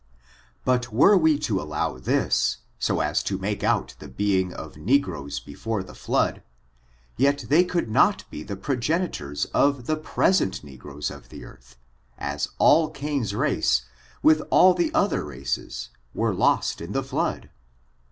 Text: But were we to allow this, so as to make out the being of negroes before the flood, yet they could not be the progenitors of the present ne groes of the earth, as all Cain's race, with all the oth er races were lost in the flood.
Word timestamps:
But 0.65 0.91
were 0.91 1.15
we 1.15 1.37
to 1.37 1.61
allow 1.61 1.99
this, 1.99 2.57
so 2.79 3.01
as 3.01 3.21
to 3.21 3.37
make 3.37 3.63
out 3.63 3.93
the 3.99 4.07
being 4.07 4.51
of 4.51 4.75
negroes 4.75 5.39
before 5.39 5.83
the 5.83 5.93
flood, 5.93 6.41
yet 7.17 7.45
they 7.49 7.63
could 7.63 7.87
not 7.87 8.23
be 8.31 8.41
the 8.41 8.55
progenitors 8.55 9.45
of 9.53 9.85
the 9.85 9.97
present 9.97 10.63
ne 10.63 10.75
groes 10.75 11.11
of 11.15 11.29
the 11.29 11.45
earth, 11.45 11.77
as 12.17 12.47
all 12.57 12.89
Cain's 12.89 13.35
race, 13.35 13.83
with 14.23 14.41
all 14.49 14.73
the 14.73 14.91
oth 14.95 15.13
er 15.13 15.23
races 15.23 15.89
were 16.15 16.33
lost 16.33 16.81
in 16.81 16.93
the 16.93 17.03
flood. 17.03 17.51